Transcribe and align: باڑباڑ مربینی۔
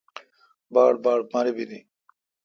باڑباڑ 0.73 1.19
مربینی۔ 1.31 1.79